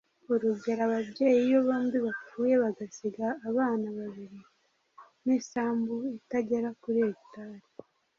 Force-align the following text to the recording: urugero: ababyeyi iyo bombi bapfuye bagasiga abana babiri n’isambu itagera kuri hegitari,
urugero: 0.31 0.81
ababyeyi 0.87 1.39
iyo 1.47 1.59
bombi 1.67 1.97
bapfuye 2.05 2.55
bagasiga 2.63 3.25
abana 3.49 3.87
babiri 3.97 4.39
n’isambu 5.25 5.95
itagera 6.19 6.69
kuri 6.81 6.99
hegitari, 7.05 7.65